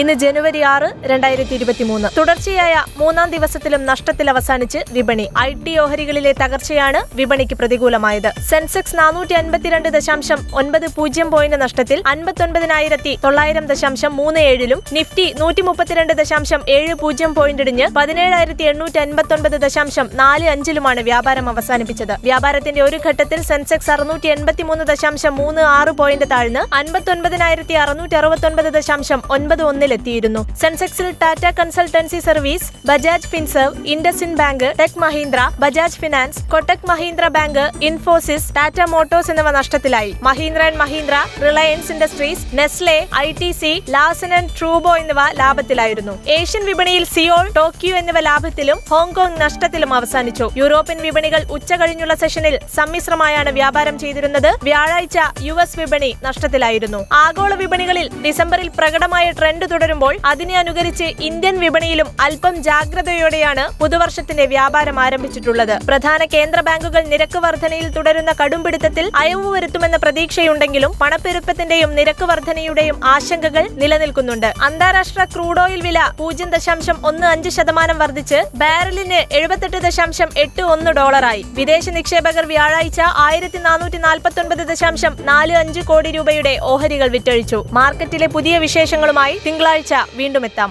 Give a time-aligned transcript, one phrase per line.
[0.00, 5.26] ഇന്ന് ജനുവരി ആറ് രണ്ടായിരത്തി ഇരുപത്തി മൂന്ന് തുടർച്ചയായ മൂന്നാം ദിവസത്തിലും നഷ്ടത്തിൽ അവസാനിച്ച് വിപണി.
[5.40, 8.28] ഐ ടി ഓഹരികളിലെ തകർച്ചയാണ് വിപണിക്ക് പ്രതികൂലമായത്.
[8.50, 15.64] സെൻസെക്സ് നാനൂറ്റി അൻപത്തിരണ്ട് ദശാംശം ഒൻപത് പൂജ്യം പോയിന്റ് നഷ്ടത്തിൽ അൻപത്തൊൻപതിനായിരത്തി തൊള്ളായിരം ദശാംശം മൂന്ന് ഏഴിലും നിഫ്റ്റി നൂറ്റി
[15.68, 22.14] മുപ്പത്തിരണ്ട് ദശാംശം ഏഴ് പൂജ്യം പോയിന്റ് ഇടിഞ്ഞ് പതിനേഴായിരത്തി എണ്ണൂറ്റി അൻപത്തൊൻപത് ദശാംശം നാല് അഞ്ചിലുമാണ് വ്യാപാരം അവസാനിപ്പിച്ചത്.
[22.26, 29.22] വ്യാപാരത്തിന്റെ ഒരു ഘട്ടത്തിൽ സെൻസെക്സ് അറുന്നൂറ്റി എൺപത്തിമൂന്ന് ദശാംശം മൂന്ന് ആറ് പോയിന്റ് താഴ്ന്ന് അൻപത്തൊൻപതിനായിരത്തി അറുന്നൂറ്റി അറുപത്തൊൻപത് ദശാംശം
[29.38, 36.86] ഒൻപത് ഒന്നിലെത്തിയിരുന്നു സെൻസെക്സിൽ Tata Consultancy Service Bajaj Finserv IndusInd Bank Tech Mahindra Bajaj Finance Kotak
[36.90, 40.12] Mahindra Bank Infosys Tata Motors എന്നിവ നഷ്ടത്തിലായി.
[40.28, 46.14] Mahindra and Mahindra Reliance Industries Nestle I T C Larsen and ട്രൂബോ എന്നിവ ലാഭത്തിലായിരുന്നു.
[46.38, 50.48] ഏഷ്യൻ വിപണിയിൽ സിയോൾ ടോക്കിയോ എന്നിവ ലാഭത്തിലും Hong Kong നഷ്ടത്തിലും അവസാനിച്ചു.
[50.62, 54.50] European വിപണികൾ ഉച്ച കഴിഞ്ഞുള്ള സെഷനിൽ സമ്മിശ്രമായാണ് വ്യാപാരം ചെയ്തിരുന്നത്.
[54.68, 55.18] വ്യാഴാഴ്ച
[55.48, 57.02] യു എസ് വിപണി നഷ്ടത്തിലായിരുന്നു.
[57.24, 65.74] ആഗോള വിപണികളിൽ ഡിസംബറിൽ പ്രകടമായ ട്രെൻഡ് തുടരുമ്പോൾ അതിനെ അനുകരിച്ച് ഇന്ത്യൻ വിപണിയിലും അല്പം ജാഗ്രതയോടെയാണ് പുതുവർഷത്തിന്റെ വ്യാപാരം ആരംഭിച്ചിട്ടുള്ളത്.
[65.86, 74.48] പ്രധാന കേന്ദ്ര ബാങ്കുകൾ നിരക്ക് വർധനയിൽ തുടരുന്ന കടുംപിടുത്തത്തിൽ അയവ് വരുത്തുമെന്ന പ്രതീക്ഷയുണ്ടെങ്കിലും പണപ്പെരുപ്പത്തിന്റെയും നിരക്ക് വർധനയുടെയും ആശങ്കകൾ നിലനിൽക്കുന്നുണ്ട്.
[74.62, 80.90] അന്താരാഷ്ട്ര ക്രൂഡ് ഓയിൽ വില പൂജ്യം ദശാംശം ഒന്ന് അഞ്ച് ശതമാനം വർദ്ധിച്ച് ബാരലിന് എഴുപത്തെട്ട് ദശാംശം എട്ട് ഒന്ന്
[80.90, 81.42] ഡോളറായി.
[81.58, 87.64] വിദേശ നിക്ഷേപകർ വ്യാഴാഴ്ച ആയിരത്തി നാനൂറ്റി നാൽപ്പത്തി ഒൻപത് ദശാംശം നാല് അഞ്ച് കോടി രൂപയുടെ ഓഹരികൾ വിറ്റഴിച്ചു.
[87.72, 90.70] മാർക്കറ്റിലെ പുതിയ വിശേഷങ്ങളുമായി തിങ്കളാഴ്ച വീണ്ടും എത്താം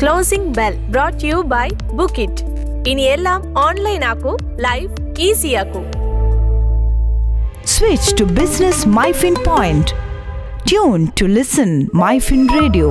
[0.00, 1.66] closing bell brought you by
[1.98, 2.42] book it
[2.90, 4.32] ഇനി എല്ലാം ഓൺലൈൻ ആക്കൂ
[4.66, 4.92] ലൈഫ്
[5.28, 5.82] ഈസി ആക്കൂ
[7.66, 9.88] Switch to Business MyFin Point.
[10.64, 11.70] Tune to listen
[12.02, 12.88] MyFin Radio.